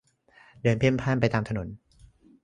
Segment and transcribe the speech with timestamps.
[0.61, 1.67] เดินเพ่นพ่านไปตามถนน